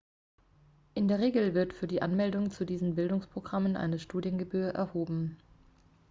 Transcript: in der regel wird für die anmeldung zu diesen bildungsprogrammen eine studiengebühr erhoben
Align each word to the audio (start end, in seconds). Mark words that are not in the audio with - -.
in 0.95 1.07
der 1.07 1.19
regel 1.19 1.53
wird 1.53 1.73
für 1.75 1.85
die 1.85 2.01
anmeldung 2.01 2.49
zu 2.49 2.65
diesen 2.65 2.95
bildungsprogrammen 2.95 3.75
eine 3.77 3.99
studiengebühr 3.99 4.69
erhoben 4.71 5.37